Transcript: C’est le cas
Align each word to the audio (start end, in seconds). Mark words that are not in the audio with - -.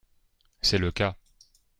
C’est 0.63 0.79
le 0.79 0.89
cas 0.91 1.15